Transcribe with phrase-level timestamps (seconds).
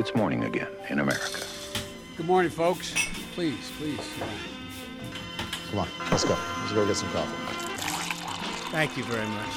[0.00, 1.40] it's morning again in America.
[2.16, 2.94] Good morning, folks.
[3.34, 4.06] Please, please.
[5.70, 6.36] Come on, let's go.
[6.60, 7.36] Let's go get some coffee.
[8.72, 9.54] Thank you very much.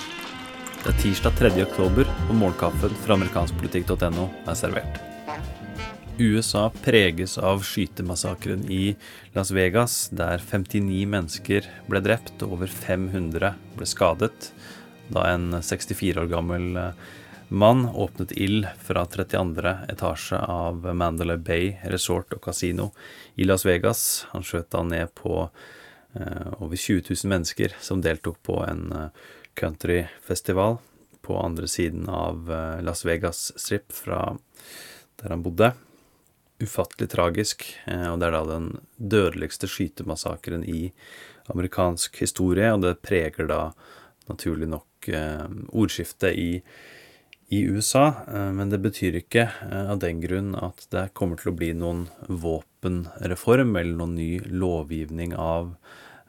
[0.83, 1.63] Det er tirsdag 3.
[1.63, 4.99] oktober, og morgenkaffen fra amerikanskpolitikk.no er servert.
[6.19, 8.97] USA preges av skytemassakren i
[9.33, 14.51] Las Vegas, der 59 mennesker ble drept og over 500 ble skadet
[15.13, 16.91] da en 64 år gammel eh,
[17.47, 19.77] mann åpnet ild fra 32.
[19.89, 22.91] etasje av Mandalay Bay resort og kasino
[23.35, 24.25] i Las Vegas.
[24.31, 29.09] Han skjøt da ned på eh, over 20 000 mennesker som deltok på en eh,
[29.59, 30.79] countryfestival
[31.23, 34.37] på andre siden av eh, Las Vegas Strip fra
[35.21, 35.73] der han bodde.
[36.63, 40.93] Ufattelig tragisk, og det er da den dødeligste skytemassakren i
[41.51, 43.61] amerikansk historie, og det preger da
[44.29, 45.09] naturlig nok
[45.73, 46.47] ordskiftet i
[47.53, 51.51] i USA, eh, men det betyr ikke eh, av den grunn at det kommer til
[51.51, 55.75] å bli noen våpenreform eller noen ny lovgivning av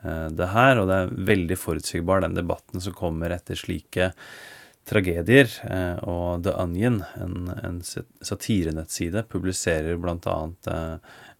[0.02, 4.12] eh, det her, og det er veldig forutsigbar den debatten som kommer etter slike
[4.84, 5.48] tragedier.
[6.04, 10.34] Og The Onion, en, en satirenettside, publiserer bl.a.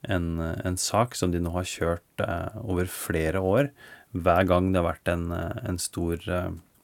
[0.08, 2.24] En, en sak som de nå har kjørt
[2.62, 3.68] over flere år.
[4.16, 6.24] Hver gang det har vært en, en stor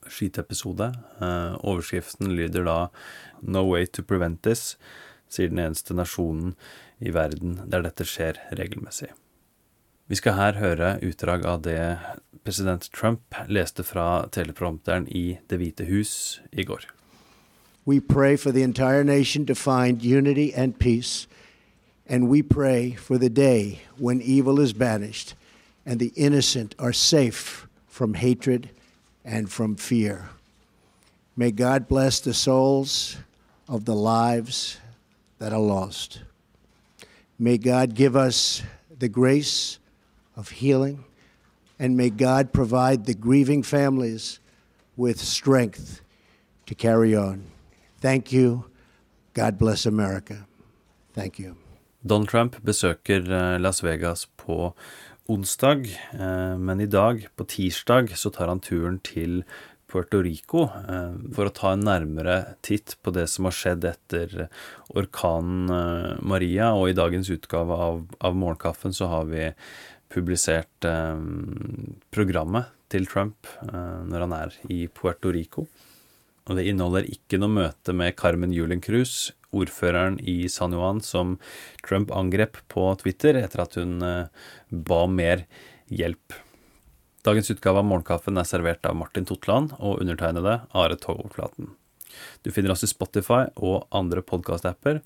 [0.08, 0.92] skyteepisode.
[1.20, 2.88] Uh, overskriften lyder da
[3.42, 4.76] 'No way to prevent this',
[5.28, 6.54] sier den eneste nasjonen
[7.00, 9.08] i verden der dette skjer regelmessig.
[10.08, 11.98] Vi skal her høre utdrag av det
[12.44, 16.80] president Trump leste fra teleprompteren i Det hvite hus i går.
[17.86, 21.28] We pray for the entire nation to find unity and peace,
[22.06, 25.34] and we pray for the day when evil is banished
[25.86, 28.68] and the innocent are safe from hatred
[29.24, 30.30] and from fear.
[31.36, 33.16] May God bless the souls
[33.68, 34.78] of the lives
[35.38, 36.22] that are lost.
[37.38, 38.62] May God give us
[38.98, 39.78] the grace
[40.36, 41.04] of healing,
[41.78, 44.40] and may God provide the grieving families
[44.96, 46.02] with strength
[46.66, 47.44] to carry on.
[48.00, 48.64] Thank you.
[49.32, 50.46] God bless America.
[51.14, 51.56] Thank you.
[52.02, 54.74] Donald Trump besøker eh, Las Vegas på
[55.30, 59.42] onsdag, eh, men i dag, på tirsdag, så tar han turen til
[59.90, 64.34] Puerto Rico eh, for å ta en nærmere titt på det som har skjedd etter
[64.94, 66.72] orkanen eh, Maria.
[66.74, 69.50] Og i dagens utgave av, av Morgenkaffen så har vi
[70.10, 70.82] publisert
[72.10, 75.68] programmet til Trump når han er i Puerto Rico.
[76.50, 81.38] Og det inneholder ikke noe møte med Carmen Julen Cruz, ordføreren i San Juan som
[81.86, 84.30] Trump angrep på Twitter etter at hun eh,
[84.70, 85.46] ba om mer
[85.90, 86.38] hjelp.
[87.26, 91.74] Dagens utgave av Morgenkaffen er servert av Martin Totland og undertegnede Are Togflaten.
[92.44, 95.00] Du finner oss i Spotify og andre podkast-apper.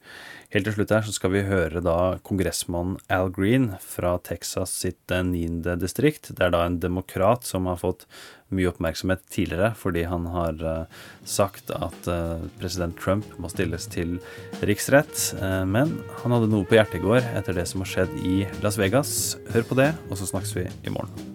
[0.55, 5.11] Helt til slutt her så skal vi høre da kongressmannen Al Green fra Texas sitt
[5.11, 5.43] 9.
[5.67, 6.31] Eh, distrikt.
[6.31, 8.07] Det er da en demokrat som har fått
[8.55, 14.19] mye oppmerksomhet tidligere fordi han har uh, sagt at uh, president Trump må stilles til
[14.63, 15.35] riksrett.
[15.43, 18.79] Men han hadde noe på hjertet i går etter det som har skjedd i Las
[18.81, 19.35] Vegas.
[19.55, 21.34] Hør på det, og så snakkes vi i morgen.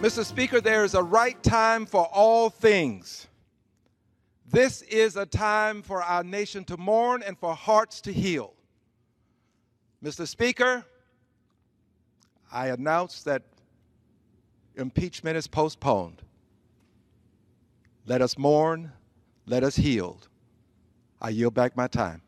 [0.00, 0.24] Mr.
[0.24, 3.26] Speaker, there is a right time for all things.
[4.46, 8.54] This is a time for our nation to mourn and for hearts to heal.
[10.02, 10.24] Mr.
[10.24, 10.84] Speaker,
[12.52, 13.42] I announce that
[14.76, 16.22] impeachment is postponed.
[18.06, 18.92] Let us mourn,
[19.46, 20.20] let us heal.
[21.20, 22.22] I yield back my time.